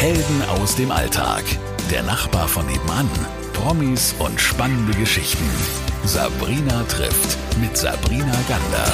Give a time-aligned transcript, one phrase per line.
[0.00, 1.44] Helden aus dem Alltag.
[1.90, 3.06] Der Nachbar von nebenan.
[3.52, 5.44] Promis und spannende Geschichten.
[6.06, 8.86] Sabrina trifft mit Sabrina Gander.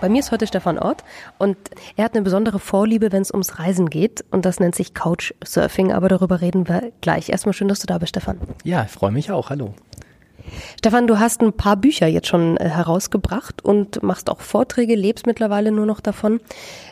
[0.00, 1.04] Bei mir ist heute Stefan Ott
[1.38, 1.56] und
[1.94, 5.92] er hat eine besondere Vorliebe, wenn es ums Reisen geht und das nennt sich Couchsurfing,
[5.92, 7.28] aber darüber reden wir gleich.
[7.28, 8.40] Erstmal schön, dass du da bist, Stefan.
[8.64, 9.50] Ja, ich freue mich auch.
[9.50, 9.76] Hallo.
[10.78, 15.26] Stefan, du hast ein paar Bücher jetzt schon äh, herausgebracht und machst auch Vorträge, lebst
[15.26, 16.40] mittlerweile nur noch davon.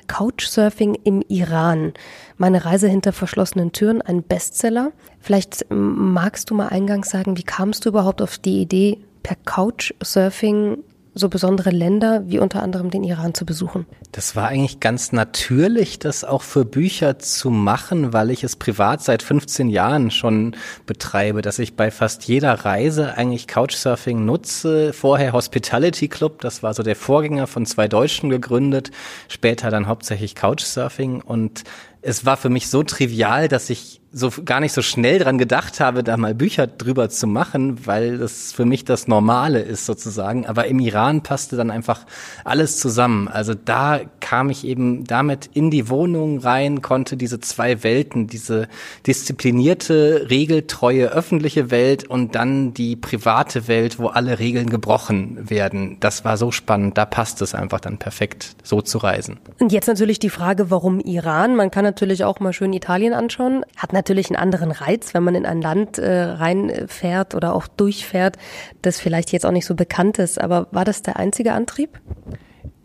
[0.06, 1.92] Couchsurfing im Iran.
[2.36, 4.92] Meine Reise hinter verschlossenen Türen, ein Bestseller.
[5.20, 10.78] Vielleicht magst du mal eingangs sagen, wie kamst du überhaupt auf die Idee, per Couchsurfing
[11.18, 13.86] so besondere Länder wie unter anderem den Iran zu besuchen?
[14.12, 19.02] Das war eigentlich ganz natürlich, das auch für Bücher zu machen, weil ich es privat
[19.02, 24.92] seit 15 Jahren schon betreibe, dass ich bei fast jeder Reise eigentlich Couchsurfing nutze.
[24.92, 28.90] Vorher Hospitality Club, das war so der Vorgänger von zwei Deutschen gegründet,
[29.28, 31.64] später dann hauptsächlich Couchsurfing und
[32.00, 35.80] es war für mich so trivial, dass ich so gar nicht so schnell dran gedacht
[35.80, 40.46] habe, da mal Bücher drüber zu machen, weil das für mich das Normale ist sozusagen.
[40.46, 42.06] Aber im Iran passte dann einfach
[42.44, 43.28] alles zusammen.
[43.28, 48.68] Also da kam ich eben damit in die Wohnung rein, konnte diese zwei Welten, diese
[49.06, 55.98] disziplinierte, regeltreue öffentliche Welt und dann die private Welt, wo alle Regeln gebrochen werden.
[56.00, 56.96] Das war so spannend.
[56.96, 59.38] Da passt es einfach dann perfekt, so zu reisen.
[59.58, 61.56] Und jetzt natürlich die Frage, warum Iran?
[61.56, 63.64] Man kann natürlich auch mal schön Italien anschauen.
[63.76, 68.36] Hat natürlich einen anderen Reiz, wenn man in ein Land äh, reinfährt oder auch durchfährt,
[68.80, 70.40] das vielleicht jetzt auch nicht so bekannt ist.
[70.40, 72.00] Aber war das der einzige Antrieb?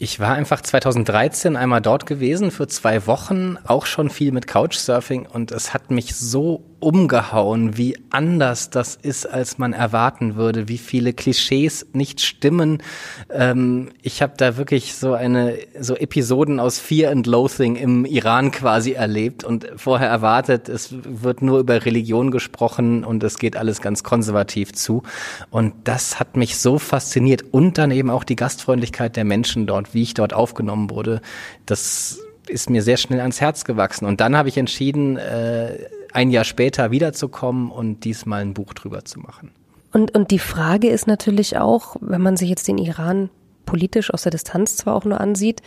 [0.03, 5.25] Ich war einfach 2013 einmal dort gewesen für zwei Wochen, auch schon viel mit Couchsurfing
[5.25, 10.77] und es hat mich so umgehauen, wie anders das ist, als man erwarten würde, wie
[10.77, 12.83] viele Klischees nicht stimmen.
[13.31, 18.51] Ähm, ich habe da wirklich so eine so Episoden aus Fear and Loathing im Iran
[18.51, 23.81] quasi erlebt und vorher erwartet, es wird nur über Religion gesprochen und es geht alles
[23.81, 25.03] ganz konservativ zu.
[25.49, 29.92] Und das hat mich so fasziniert und dann eben auch die Gastfreundlichkeit der Menschen dort,
[29.93, 31.21] wie ich dort aufgenommen wurde.
[31.65, 34.05] Das ist mir sehr schnell ans Herz gewachsen.
[34.05, 35.77] Und dann habe ich entschieden, äh,
[36.11, 39.51] ein Jahr später wiederzukommen und diesmal ein Buch drüber zu machen.
[39.91, 43.29] Und, und die Frage ist natürlich auch, wenn man sich jetzt den Iran
[43.65, 45.61] politisch aus der Distanz zwar auch nur ansieht,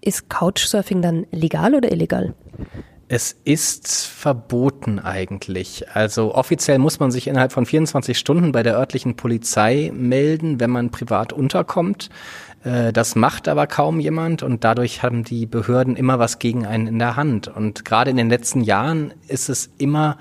[0.00, 2.34] ist Couchsurfing dann legal oder illegal?
[3.08, 5.84] Es ist verboten eigentlich.
[5.94, 10.70] Also offiziell muss man sich innerhalb von 24 Stunden bei der örtlichen Polizei melden, wenn
[10.70, 12.10] man privat unterkommt.
[12.66, 16.88] Äh, das macht aber kaum jemand und dadurch haben die Behörden immer was gegen einen
[16.88, 17.48] in der Hand.
[17.48, 20.18] Und gerade in den letzten Jahren ist es immer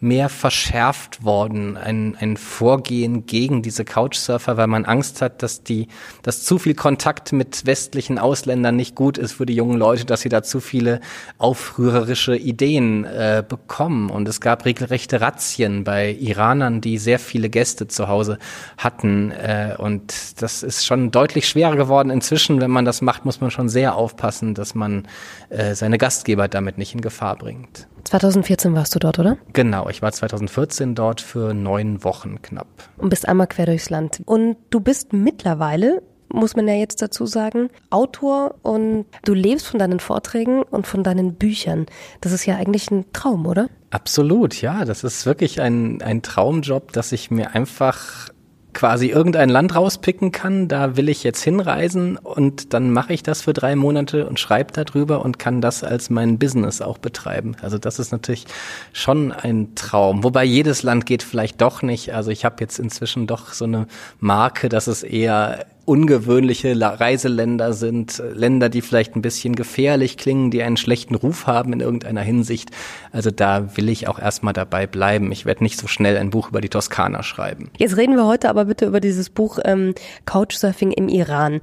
[0.00, 5.88] mehr verschärft worden, ein, ein Vorgehen gegen diese Couchsurfer, weil man Angst hat, dass die,
[6.22, 10.20] dass zu viel Kontakt mit westlichen Ausländern nicht gut ist für die jungen Leute, dass
[10.20, 11.00] sie da zu viele
[11.38, 14.10] aufrührerische Ideen äh, bekommen.
[14.10, 18.38] Und es gab regelrechte Razzien bei Iranern, die sehr viele Gäste zu Hause
[18.76, 19.32] hatten.
[19.32, 22.10] Äh, und das ist schon deutlich schwerer geworden.
[22.10, 25.08] Inzwischen, wenn man das macht, muss man schon sehr aufpassen, dass man
[25.48, 27.88] äh, seine Gastgeber damit nicht in Gefahr bringt.
[28.04, 29.36] 2014 warst du dort, oder?
[29.52, 32.66] Genau, ich war 2014 dort für neun Wochen knapp.
[32.96, 34.22] Und bist einmal quer durchs Land.
[34.24, 39.78] Und du bist mittlerweile muss man ja jetzt dazu sagen, Autor und du lebst von
[39.78, 41.86] deinen Vorträgen und von deinen Büchern.
[42.20, 43.68] Das ist ja eigentlich ein Traum, oder?
[43.90, 44.84] Absolut, ja.
[44.84, 48.28] Das ist wirklich ein, ein Traumjob, dass ich mir einfach
[48.78, 53.42] quasi irgendein Land rauspicken kann, da will ich jetzt hinreisen und dann mache ich das
[53.42, 57.56] für drei Monate und schreibe darüber und kann das als mein Business auch betreiben.
[57.60, 58.46] Also das ist natürlich
[58.92, 60.22] schon ein Traum.
[60.22, 62.14] Wobei jedes Land geht vielleicht doch nicht.
[62.14, 63.88] Also ich habe jetzt inzwischen doch so eine
[64.20, 70.62] Marke, dass es eher ungewöhnliche Reiseländer sind, Länder, die vielleicht ein bisschen gefährlich klingen, die
[70.62, 72.70] einen schlechten Ruf haben in irgendeiner Hinsicht.
[73.10, 75.32] Also da will ich auch erstmal dabei bleiben.
[75.32, 77.70] Ich werde nicht so schnell ein Buch über die Toskana schreiben.
[77.78, 79.94] Jetzt reden wir heute aber bitte über dieses Buch ähm,
[80.26, 81.60] Couchsurfing im Iran.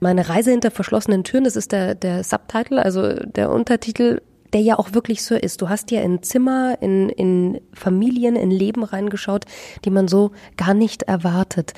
[0.00, 4.20] Meine Reise hinter verschlossenen Türen, das ist der, der Subtitle, also der Untertitel
[4.52, 5.62] der ja auch wirklich so ist.
[5.62, 9.46] Du hast ja in Zimmer, in, in Familien, in Leben reingeschaut,
[9.86, 11.72] die man so gar nicht erwartet.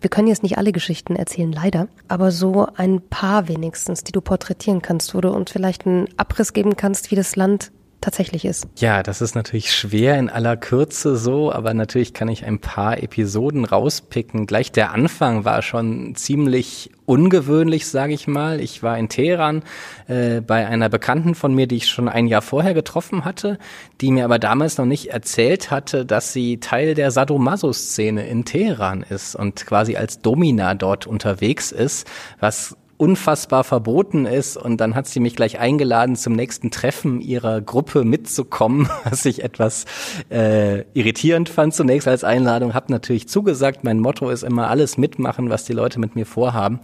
[0.00, 4.20] Wir können jetzt nicht alle Geschichten erzählen, leider, aber so ein paar wenigstens, die du
[4.20, 7.70] porträtieren kannst, wo du uns vielleicht einen Abriss geben kannst, wie das Land
[8.00, 8.66] tatsächlich ist.
[8.78, 13.02] Ja, das ist natürlich schwer in aller Kürze so, aber natürlich kann ich ein paar
[13.02, 14.46] Episoden rauspicken.
[14.46, 18.60] Gleich der Anfang war schon ziemlich ungewöhnlich, sage ich mal.
[18.60, 19.62] Ich war in Teheran
[20.06, 23.58] äh, bei einer Bekannten von mir, die ich schon ein Jahr vorher getroffen hatte,
[24.00, 29.02] die mir aber damals noch nicht erzählt hatte, dass sie Teil der Sadomaso-Szene in Teheran
[29.02, 32.06] ist und quasi als Domina dort unterwegs ist,
[32.38, 34.58] was unfassbar verboten ist.
[34.58, 39.42] Und dann hat sie mich gleich eingeladen, zum nächsten Treffen ihrer Gruppe mitzukommen, was ich
[39.42, 39.86] etwas
[40.30, 42.74] äh, irritierend fand zunächst als Einladung.
[42.74, 43.84] Hab natürlich zugesagt.
[43.84, 46.80] Mein Motto ist immer alles mitmachen, was die Leute mit mir vorhaben.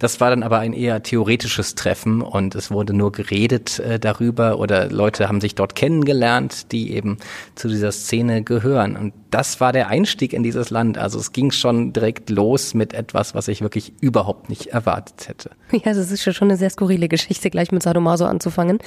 [0.00, 4.58] Das war dann aber ein eher theoretisches Treffen und es wurde nur geredet äh, darüber
[4.58, 7.18] oder Leute haben sich dort kennengelernt, die eben
[7.54, 8.96] zu dieser Szene gehören.
[8.96, 10.98] Und das war der Einstieg in dieses Land.
[10.98, 15.50] Also es ging schon direkt los mit etwas, was ich wirklich überhaupt nicht erwartet hätte.
[15.72, 18.78] Ja, das ist schon eine sehr skurrile Geschichte, gleich mit Sadomaso anzufangen.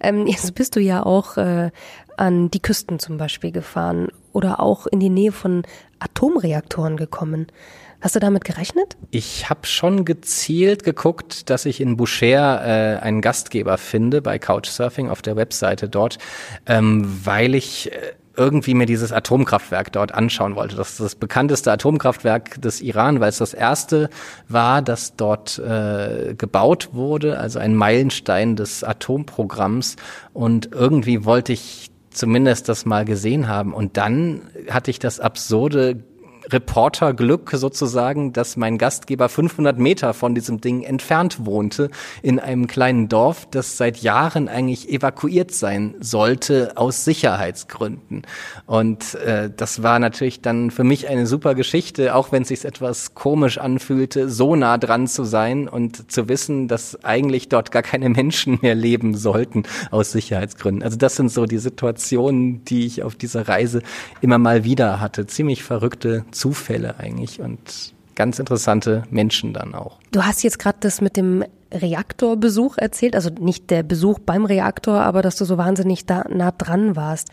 [0.00, 1.70] Ähm, jetzt bist du ja auch äh,
[2.16, 5.62] an die Küsten zum Beispiel gefahren oder auch in die Nähe von
[5.98, 7.48] Atomreaktoren gekommen.
[8.00, 8.96] Hast du damit gerechnet?
[9.10, 15.10] Ich habe schon gezielt geguckt, dass ich in Boucher äh, einen Gastgeber finde bei Couchsurfing
[15.10, 16.18] auf der Webseite dort,
[16.66, 17.96] ähm, weil ich äh,
[18.38, 20.76] irgendwie mir dieses Atomkraftwerk dort anschauen wollte.
[20.76, 24.08] Das ist das bekannteste Atomkraftwerk des Iran, weil es das erste
[24.48, 29.96] war, das dort äh, gebaut wurde, also ein Meilenstein des Atomprogramms.
[30.32, 33.74] Und irgendwie wollte ich zumindest das mal gesehen haben.
[33.74, 36.02] Und dann hatte ich das absurde
[36.50, 41.90] Reporterglück sozusagen, dass mein Gastgeber 500 Meter von diesem Ding entfernt wohnte,
[42.22, 48.22] in einem kleinen Dorf, das seit Jahren eigentlich evakuiert sein sollte aus Sicherheitsgründen.
[48.66, 52.64] Und äh, das war natürlich dann für mich eine super Geschichte, auch wenn es sich
[52.64, 57.82] etwas komisch anfühlte, so nah dran zu sein und zu wissen, dass eigentlich dort gar
[57.82, 60.82] keine Menschen mehr leben sollten aus Sicherheitsgründen.
[60.82, 63.82] Also das sind so die Situationen, die ich auf dieser Reise
[64.20, 65.26] immer mal wieder hatte.
[65.26, 69.98] Ziemlich verrückte Zufälle eigentlich und ganz interessante Menschen dann auch.
[70.10, 75.00] Du hast jetzt gerade das mit dem Reaktorbesuch erzählt, also nicht der Besuch beim Reaktor,
[75.02, 77.28] aber dass du so wahnsinnig da nah dran warst.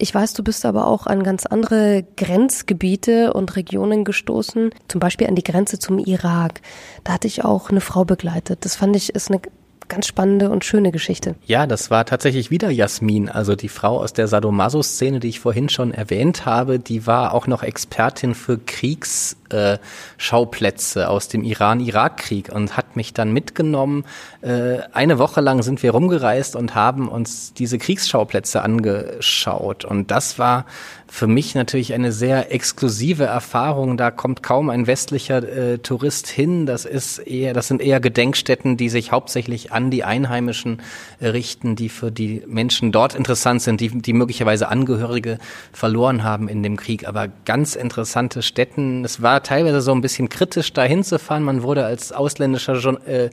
[0.00, 5.26] Ich weiß, du bist aber auch an ganz andere Grenzgebiete und Regionen gestoßen, zum Beispiel
[5.26, 6.60] an die Grenze zum Irak.
[7.02, 8.64] Da hatte ich auch eine Frau begleitet.
[8.64, 9.40] Das fand ich ist eine
[9.88, 11.34] ganz spannende und schöne Geschichte.
[11.46, 15.68] Ja, das war tatsächlich wieder Jasmin, also die Frau aus der Sadomaso-Szene, die ich vorhin
[15.68, 19.78] schon erwähnt habe, die war auch noch Expertin für Kriegsschauplätze äh,
[21.06, 24.04] aus dem Iran-Irak-Krieg und hat mich dann mitgenommen.
[24.40, 30.38] Äh, eine Woche lang sind wir rumgereist und haben uns diese Kriegsschauplätze angeschaut und das
[30.38, 30.64] war
[31.10, 33.96] für mich natürlich eine sehr exklusive Erfahrung.
[33.96, 36.66] Da kommt kaum ein westlicher äh, Tourist hin.
[36.66, 40.82] Das ist eher, das sind eher Gedenkstätten, die sich hauptsächlich an die Einheimischen
[41.18, 45.38] äh, richten, die für die Menschen dort interessant sind, die, die möglicherweise Angehörige
[45.72, 47.08] verloren haben in dem Krieg.
[47.08, 49.04] Aber ganz interessante Städten.
[49.04, 51.42] Es war teilweise so ein bisschen kritisch, da hinzufahren.
[51.42, 53.30] Man wurde als ausländischer jo äh,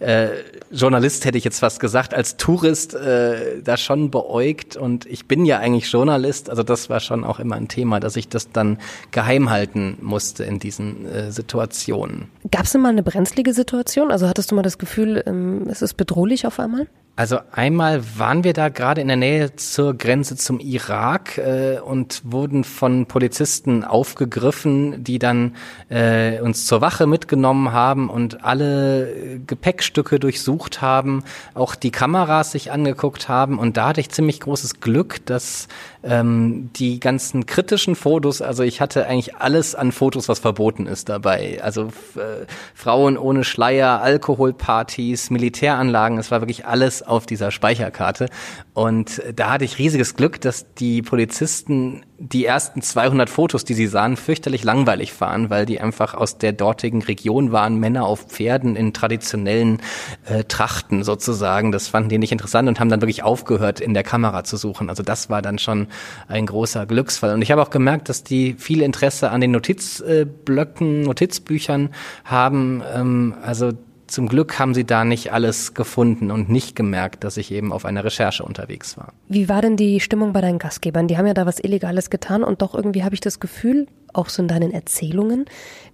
[0.00, 0.28] äh,
[0.70, 4.76] Journalist, hätte ich jetzt fast gesagt, als Tourist äh, da schon beäugt.
[4.76, 8.00] Und ich bin ja eigentlich Journalist, also das war schon schon auch immer ein Thema,
[8.00, 8.78] dass ich das dann
[9.12, 12.28] geheim halten musste in diesen äh, Situationen.
[12.50, 14.10] Gab es denn mal eine brenzlige Situation?
[14.10, 16.88] Also hattest du mal das Gefühl, ähm, es ist bedrohlich auf einmal?
[17.16, 22.22] Also einmal waren wir da gerade in der Nähe zur Grenze zum Irak äh, und
[22.24, 25.54] wurden von Polizisten aufgegriffen, die dann
[25.90, 31.22] äh, uns zur Wache mitgenommen haben und alle Gepäckstücke durchsucht haben,
[31.54, 33.60] auch die Kameras sich angeguckt haben.
[33.60, 35.68] Und da hatte ich ziemlich großes Glück, dass
[36.02, 41.08] ähm, die ganzen kritischen Fotos, also ich hatte eigentlich alles an Fotos, was verboten ist
[41.08, 41.60] dabei.
[41.62, 48.28] Also äh, Frauen ohne Schleier, Alkoholpartys, Militäranlagen, es war wirklich alles auf dieser Speicherkarte.
[48.72, 53.86] Und da hatte ich riesiges Glück, dass die Polizisten die ersten 200 Fotos, die sie
[53.86, 58.76] sahen, fürchterlich langweilig waren, weil die einfach aus der dortigen Region waren, Männer auf Pferden
[58.76, 59.80] in traditionellen
[60.24, 61.72] äh, Trachten sozusagen.
[61.72, 64.88] Das fanden die nicht interessant und haben dann wirklich aufgehört, in der Kamera zu suchen.
[64.88, 65.88] Also das war dann schon
[66.28, 67.34] ein großer Glücksfall.
[67.34, 71.90] Und ich habe auch gemerkt, dass die viel Interesse an den Notizblöcken, Notizbüchern
[72.24, 72.82] haben.
[72.94, 73.72] Ähm, also
[74.06, 77.84] zum Glück haben sie da nicht alles gefunden und nicht gemerkt, dass ich eben auf
[77.84, 79.12] einer Recherche unterwegs war.
[79.28, 81.08] Wie war denn die Stimmung bei deinen Gastgebern?
[81.08, 84.28] Die haben ja da was Illegales getan und doch irgendwie habe ich das Gefühl, auch
[84.28, 85.46] so in deinen Erzählungen,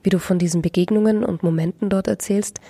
[0.03, 2.61] wie du von diesen Begegnungen und Momenten dort erzählst,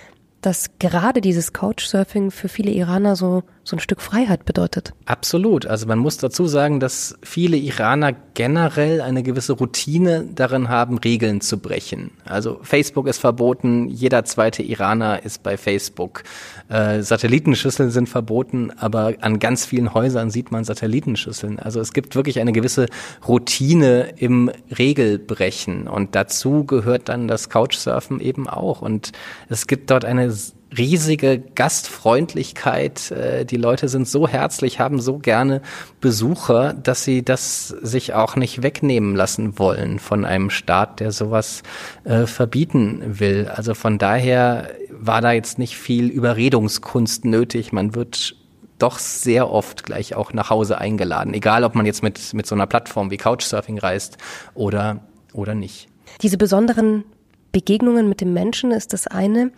[0.41, 4.93] dass gerade dieses Couchsurfing für viele Iraner so, so ein Stück Freiheit bedeutet.
[5.05, 5.67] Absolut.
[5.67, 11.41] Also man muss dazu sagen, dass viele Iraner generell eine gewisse Routine darin haben, Regeln
[11.41, 12.11] zu brechen.
[12.25, 16.23] Also Facebook ist verboten, jeder zweite Iraner ist bei Facebook.
[16.69, 21.59] Äh, Satellitenschüsseln sind verboten, aber an ganz vielen Häusern sieht man Satellitenschüsseln.
[21.59, 22.87] Also es gibt wirklich eine gewisse
[23.27, 28.81] Routine im Regelbrechen und dazu gehört dann das Couchsurfen eben auch.
[28.81, 29.11] Und
[29.49, 30.30] es gibt dort eine
[30.77, 33.11] riesige Gastfreundlichkeit.
[33.11, 35.61] Äh, die Leute sind so herzlich, haben so gerne
[35.99, 41.63] Besucher, dass sie das sich auch nicht wegnehmen lassen wollen von einem Staat, der sowas
[42.03, 43.49] äh, verbieten will.
[43.53, 47.73] Also von daher war da jetzt nicht viel Überredungskunst nötig.
[47.73, 48.35] Man wird
[48.77, 52.55] doch sehr oft gleich auch nach Hause eingeladen, egal ob man jetzt mit, mit so
[52.55, 54.17] einer Plattform wie Couchsurfing reist
[54.53, 55.01] oder,
[55.33, 55.87] oder nicht.
[56.21, 57.03] Diese besonderen
[57.51, 59.51] Begegnungen mit dem Menschen ist das eine.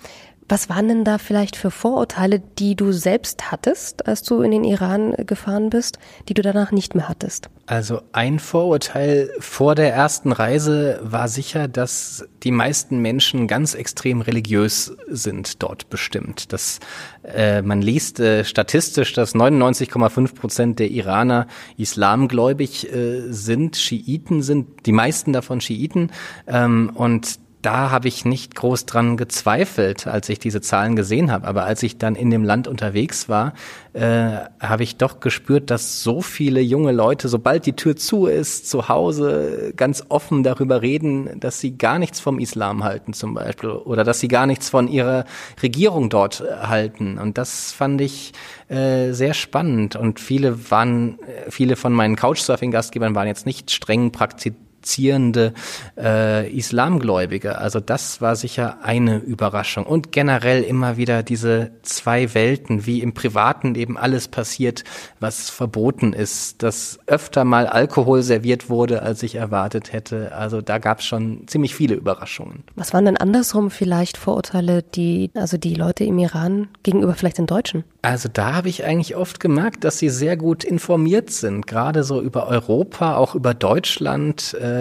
[0.50, 4.64] Was waren denn da vielleicht für Vorurteile, die du selbst hattest, als du in den
[4.64, 7.50] Iran gefahren bist, die du danach nicht mehr hattest?
[7.66, 14.20] Also ein Vorurteil vor der ersten Reise war sicher, dass die meisten Menschen ganz extrem
[14.20, 16.52] religiös sind dort bestimmt.
[16.52, 16.80] Dass
[17.24, 21.48] äh, man liest äh, statistisch, dass 99,5 Prozent der Iraner
[21.78, 26.12] islamgläubig äh, sind, Schiiten sind, die meisten davon Schiiten
[26.48, 31.48] ähm, und da habe ich nicht groß dran gezweifelt, als ich diese Zahlen gesehen habe.
[31.48, 33.53] Aber als ich dann in dem Land unterwegs war,
[33.93, 38.70] äh, habe ich doch gespürt, dass so viele junge Leute, sobald die Tür zu ist,
[38.70, 43.70] zu Hause ganz offen darüber reden, dass sie gar nichts vom Islam halten zum Beispiel
[43.70, 45.24] oder dass sie gar nichts von ihrer
[45.62, 47.17] Regierung dort äh, halten.
[47.17, 48.34] Und das fand ich
[48.67, 49.96] äh, sehr spannend.
[49.96, 55.54] Und viele waren, äh, viele von meinen Couchsurfing-Gastgebern waren jetzt nicht streng praktiziert praktizierende
[55.98, 57.58] äh, Islamgläubige.
[57.58, 59.86] Also das war sicher eine Überraschung.
[59.86, 64.84] Und generell immer wieder diese zwei Welten, wie im privaten eben alles passiert,
[65.22, 70.36] was verboten ist, dass öfter mal Alkohol serviert wurde, als ich erwartet hätte.
[70.36, 72.63] Also da gab es schon ziemlich viele Überraschungen.
[72.75, 77.48] Was waren denn andersrum vielleicht Vorurteile, die also die Leute im Iran gegenüber vielleicht den
[77.48, 77.86] Deutschen?
[78.02, 82.22] Also da habe ich eigentlich oft gemerkt, dass sie sehr gut informiert sind, gerade so
[82.22, 84.73] über Europa, auch über Deutschland, äh,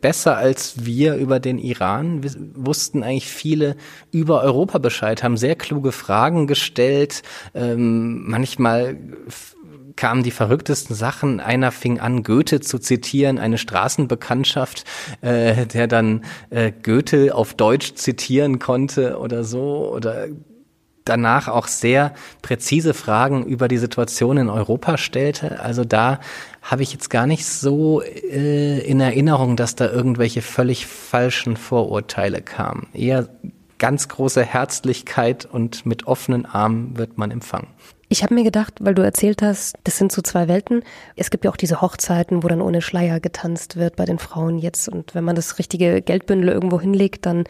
[0.00, 2.22] besser als wir über den Iran.
[2.54, 3.76] Wussten eigentlich viele
[4.10, 7.22] über Europa Bescheid, haben sehr kluge Fragen gestellt.
[7.54, 8.96] Ähm, manchmal
[9.96, 11.40] kamen die verrücktesten Sachen.
[11.40, 14.84] Einer fing an, Goethe zu zitieren, eine Straßenbekanntschaft,
[15.20, 19.92] äh, der dann äh, Goethe auf Deutsch zitieren konnte oder so.
[19.94, 20.28] Oder
[21.04, 25.60] danach auch sehr präzise Fragen über die Situation in Europa stellte.
[25.60, 26.20] Also da
[26.62, 32.42] habe ich jetzt gar nicht so äh, in Erinnerung, dass da irgendwelche völlig falschen Vorurteile
[32.42, 32.88] kamen.
[32.92, 33.28] Eher
[33.78, 37.68] ganz große Herzlichkeit und mit offenen Armen wird man empfangen.
[38.12, 40.82] Ich habe mir gedacht, weil du erzählt hast, das sind so zwei Welten.
[41.14, 44.58] Es gibt ja auch diese Hochzeiten, wo dann ohne Schleier getanzt wird bei den Frauen
[44.58, 44.88] jetzt.
[44.88, 47.44] Und wenn man das richtige Geldbündel irgendwo hinlegt, dann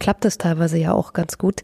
[0.00, 1.62] klappt das teilweise ja auch ganz gut.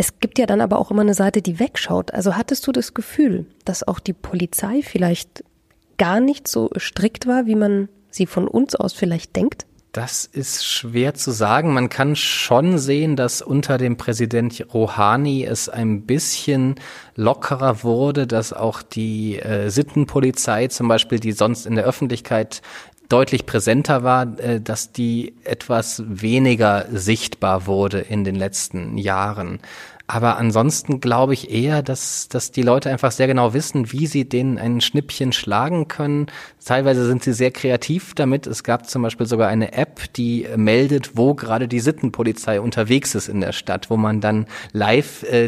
[0.00, 2.14] Es gibt ja dann aber auch immer eine Seite, die wegschaut.
[2.14, 5.44] Also hattest du das Gefühl, dass auch die Polizei vielleicht
[5.98, 9.66] gar nicht so strikt war, wie man sie von uns aus vielleicht denkt?
[9.92, 11.74] Das ist schwer zu sagen.
[11.74, 16.76] Man kann schon sehen, dass unter dem Präsident Rouhani es ein bisschen
[17.14, 22.62] lockerer wurde, dass auch die äh, Sittenpolizei zum Beispiel, die sonst in der Öffentlichkeit
[23.10, 29.60] deutlich präsenter war, äh, dass die etwas weniger sichtbar wurde in den letzten Jahren.
[30.12, 34.28] Aber ansonsten glaube ich eher, dass, dass die Leute einfach sehr genau wissen, wie sie
[34.28, 36.26] denen ein Schnippchen schlagen können.
[36.64, 38.48] Teilweise sind sie sehr kreativ damit.
[38.48, 43.28] Es gab zum Beispiel sogar eine App, die meldet, wo gerade die Sittenpolizei unterwegs ist
[43.28, 45.46] in der Stadt, wo man dann live äh,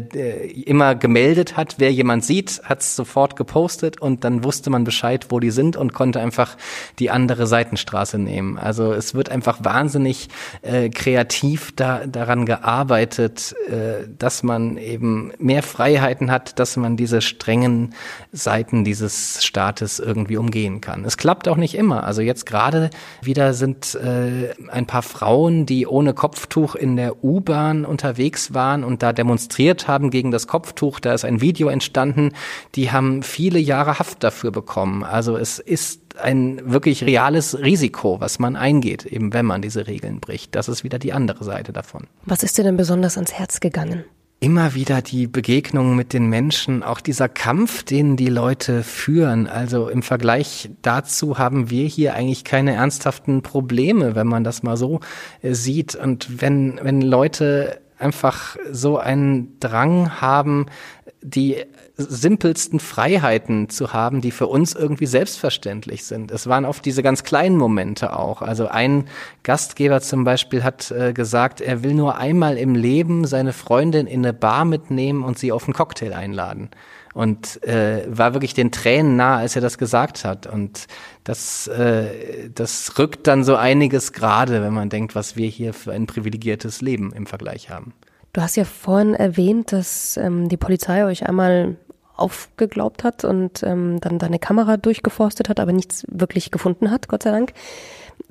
[0.63, 5.27] immer gemeldet hat, wer jemand sieht, hat es sofort gepostet und dann wusste man Bescheid,
[5.31, 6.57] wo die sind und konnte einfach
[7.01, 8.59] die andere Seitenstraße nehmen.
[8.59, 10.29] Also es wird einfach wahnsinnig
[10.63, 16.97] äh, kreativ da, daran gearbeitet, äh, dass man man eben mehr Freiheiten hat, dass man
[16.97, 17.95] diese strengen
[18.33, 21.05] Seiten dieses Staates irgendwie umgehen kann.
[21.05, 22.05] Es klappt auch nicht immer.
[22.05, 22.91] Also jetzt gerade
[23.23, 29.03] wieder sind äh, ein paar Frauen, die ohne Kopftuch in der U-Bahn unterwegs waren und
[29.03, 31.01] da demonstriert haben gegen das Kopftuch.
[31.01, 32.33] Da ist ein Video entstanden.
[32.75, 35.03] Die haben viele Jahre Haft dafür bekommen.
[35.05, 40.21] Also es ist ein wirklich reales Risiko, was man eingeht, eben wenn man diese Regeln
[40.21, 40.55] bricht.
[40.55, 42.07] Das ist wieder die andere Seite davon.
[42.25, 44.05] Was ist dir denn besonders ans Herz gegangen?
[44.43, 49.47] Immer wieder die Begegnung mit den Menschen, auch dieser Kampf, den die Leute führen.
[49.47, 54.77] Also im Vergleich dazu haben wir hier eigentlich keine ernsthaften Probleme, wenn man das mal
[54.77, 54.99] so
[55.43, 55.95] äh, sieht.
[55.95, 60.67] Und wenn, wenn Leute einfach so einen Drang haben,
[61.23, 61.65] die
[61.97, 66.31] simpelsten Freiheiten zu haben, die für uns irgendwie selbstverständlich sind.
[66.31, 68.43] Es waren oft diese ganz kleinen Momente auch.
[68.43, 69.07] Also ein
[69.45, 74.21] Gastgeber zum Beispiel hat äh, gesagt, er will nur einmal im Leben seine Freundin in
[74.21, 76.71] eine Bar mitnehmen und sie auf einen Cocktail einladen.
[77.15, 80.47] Und äh, war wirklich den Tränen nah, als er das gesagt hat.
[80.47, 80.87] Und
[81.25, 85.93] das, äh, das rückt dann so einiges gerade, wenn man denkt, was wir hier für
[85.93, 87.93] ein privilegiertes Leben im Vergleich haben.
[88.33, 91.77] Du hast ja vorhin erwähnt, dass ähm, die Polizei euch einmal
[92.17, 97.25] aufgeglaubt hat und ähm, dann deine Kamera durchgeforstet hat, aber nichts wirklich gefunden hat, Gott
[97.25, 97.53] sei Dank.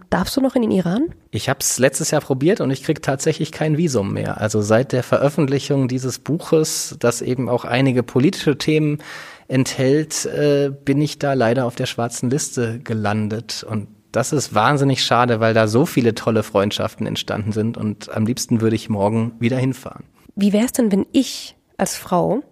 [0.09, 1.13] Darfst du noch in den Iran?
[1.29, 4.41] Ich habe es letztes Jahr probiert und ich krieg tatsächlich kein Visum mehr.
[4.41, 8.99] Also seit der Veröffentlichung dieses Buches, das eben auch einige politische Themen
[9.47, 13.65] enthält, äh, bin ich da leider auf der schwarzen Liste gelandet.
[13.67, 18.25] Und das ist wahnsinnig schade, weil da so viele tolle Freundschaften entstanden sind und am
[18.25, 20.05] liebsten würde ich morgen wieder hinfahren.
[20.35, 22.43] Wie wäre es denn, wenn ich als Frau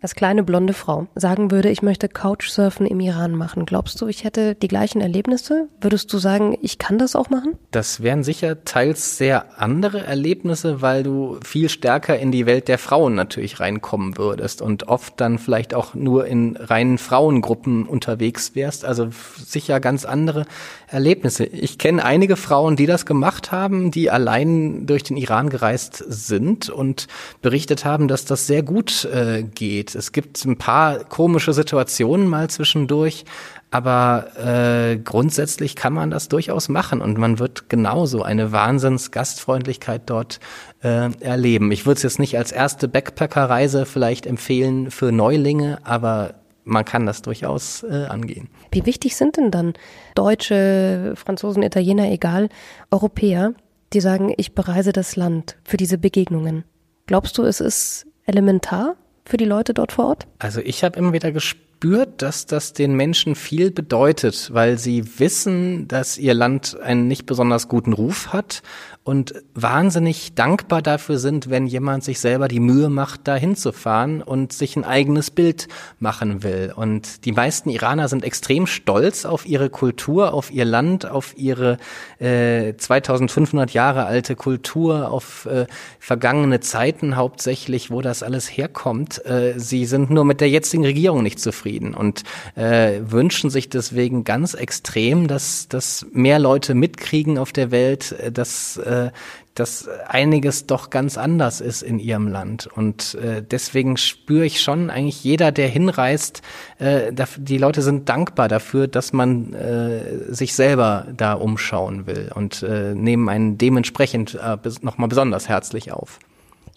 [0.00, 4.24] als kleine blonde Frau sagen würde, ich möchte Couchsurfen im Iran machen, glaubst du, ich
[4.24, 5.68] hätte die gleichen Erlebnisse?
[5.80, 7.58] Würdest du sagen, ich kann das auch machen?
[7.70, 12.78] Das wären sicher teils sehr andere Erlebnisse, weil du viel stärker in die Welt der
[12.78, 18.86] Frauen natürlich reinkommen würdest und oft dann vielleicht auch nur in reinen Frauengruppen unterwegs wärst.
[18.86, 20.46] Also sicher ganz andere
[20.86, 21.44] Erlebnisse.
[21.44, 26.70] Ich kenne einige Frauen, die das gemacht haben, die allein durch den Iran gereist sind
[26.70, 27.06] und
[27.42, 32.50] berichtet haben, dass das sehr gut äh, geht es gibt ein paar komische Situationen mal
[32.50, 33.24] zwischendurch,
[33.70, 40.40] aber äh, grundsätzlich kann man das durchaus machen und man wird genauso eine Wahnsinns-Gastfreundlichkeit dort
[40.82, 41.70] äh, erleben.
[41.70, 47.06] Ich würde es jetzt nicht als erste Backpacker-Reise vielleicht empfehlen für Neulinge, aber man kann
[47.06, 48.48] das durchaus äh, angehen.
[48.72, 49.74] Wie wichtig sind denn dann
[50.14, 52.48] Deutsche, Franzosen, Italiener, egal,
[52.90, 53.54] Europäer,
[53.92, 56.64] die sagen, ich bereise das Land für diese Begegnungen?
[57.06, 58.96] Glaubst du, es ist elementar?
[59.30, 60.26] Für die Leute dort vor Ort?
[60.38, 65.88] Also ich habe immer wieder gespürt, dass das den Menschen viel bedeutet, weil sie wissen,
[65.88, 68.62] dass ihr Land einen nicht besonders guten Ruf hat
[69.02, 74.52] und wahnsinnig dankbar dafür sind, wenn jemand sich selber die Mühe macht, da hinzufahren und
[74.52, 75.68] sich ein eigenes Bild
[75.98, 76.74] machen will.
[76.76, 81.78] Und die meisten Iraner sind extrem stolz auf ihre Kultur, auf ihr Land, auf ihre
[82.18, 85.66] äh, 2500 Jahre alte Kultur, auf äh,
[85.98, 89.24] vergangene Zeiten hauptsächlich, wo das alles herkommt.
[89.24, 92.22] Äh, sie sind nur mit der jetzigen Regierung nicht zufrieden und
[92.56, 98.32] äh, wünschen sich deswegen ganz extrem, dass, dass mehr Leute mitkriegen auf der Welt, äh,
[98.32, 99.10] dass äh,
[99.54, 102.66] dass einiges doch ganz anders ist in ihrem Land.
[102.66, 106.42] Und äh, deswegen spüre ich schon, eigentlich jeder, der hinreist,
[106.78, 112.62] äh, die Leute sind dankbar dafür, dass man äh, sich selber da umschauen will und
[112.62, 116.20] äh, nehmen einen dementsprechend äh, nochmal besonders herzlich auf.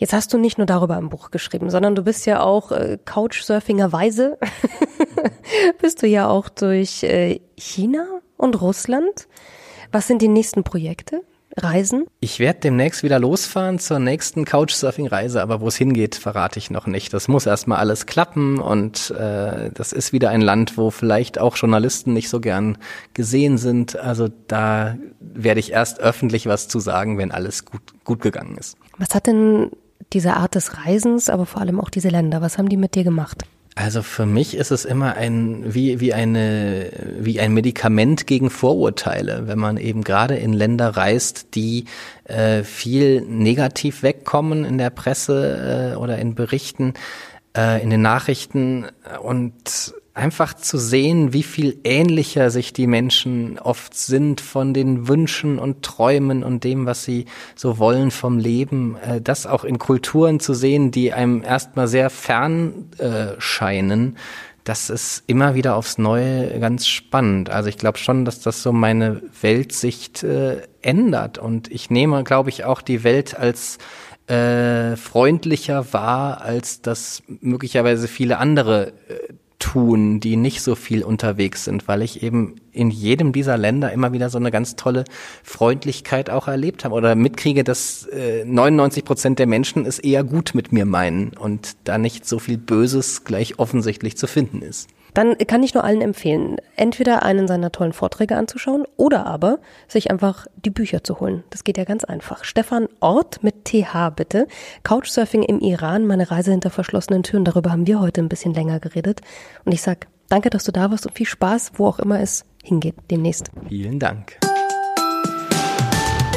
[0.04, 2.98] Jetzt hast du nicht nur darüber ein Buch geschrieben, sondern du bist ja auch äh,
[3.06, 4.38] Couchsurfingerweise,
[5.82, 9.30] bist du ja auch durch äh, China und Russland.
[9.94, 11.22] Was sind die nächsten Projekte?
[11.56, 12.04] Reisen?
[12.20, 16.86] Ich werde demnächst wieder losfahren zur nächsten Couchsurfing-Reise, aber wo es hingeht, verrate ich noch
[16.86, 17.14] nicht.
[17.14, 21.56] Das muss erstmal alles klappen und äh, das ist wieder ein Land, wo vielleicht auch
[21.56, 22.78] Journalisten nicht so gern
[23.14, 23.96] gesehen sind.
[23.96, 28.76] Also da werde ich erst öffentlich was zu sagen, wenn alles gut, gut gegangen ist.
[28.98, 29.72] Was hat denn
[30.14, 33.04] diese Art des Reisens, aber vor allem auch diese Länder, was haben die mit dir
[33.04, 33.44] gemacht?
[33.76, 39.48] Also für mich ist es immer ein wie wie eine wie ein Medikament gegen Vorurteile,
[39.48, 41.86] wenn man eben gerade in Länder reist, die
[42.26, 46.94] äh, viel negativ wegkommen in der Presse äh, oder in Berichten,
[47.58, 48.86] äh, in den Nachrichten
[49.24, 55.58] und einfach zu sehen, wie viel ähnlicher sich die Menschen oft sind von den Wünschen
[55.58, 60.40] und Träumen und dem, was sie so wollen vom Leben, äh, das auch in Kulturen
[60.40, 64.18] zu sehen, die einem erstmal sehr fern äh, scheinen,
[64.64, 67.50] das ist immer wieder aufs Neue ganz spannend.
[67.50, 72.50] Also ich glaube schon, dass das so meine Weltsicht äh, ändert und ich nehme, glaube
[72.50, 73.78] ich, auch die Welt als
[74.28, 81.64] äh, freundlicher wahr, als das möglicherweise viele andere äh, tun, die nicht so viel unterwegs
[81.64, 85.06] sind, weil ich eben in jedem dieser Länder immer wieder so eine ganz tolle
[85.42, 90.52] Freundlichkeit auch erlebt habe oder mitkriege, dass äh, 99 Prozent der Menschen es eher gut
[90.54, 94.90] mit mir meinen und da nicht so viel Böses gleich offensichtlich zu finden ist.
[95.14, 100.10] Dann kann ich nur allen empfehlen, entweder einen seiner tollen Vorträge anzuschauen oder aber sich
[100.10, 101.44] einfach die Bücher zu holen.
[101.52, 102.44] Das geht ja ganz einfach.
[102.44, 104.48] Stefan Ort mit TH bitte.
[104.84, 107.46] Couchsurfing im Iran, meine Reise hinter verschlossenen Türen.
[107.46, 109.22] Darüber haben wir heute ein bisschen länger geredet.
[109.66, 112.46] Und ich sag danke, dass du da warst und viel Spaß, wo auch immer es
[112.64, 113.52] hingeht demnächst.
[113.68, 114.40] Vielen Dank.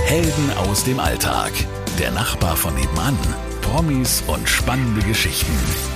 [0.04, 1.52] Helden aus dem Alltag.
[1.98, 3.16] Der Nachbar von nebenan.
[3.62, 5.95] Promis und spannende Geschichten.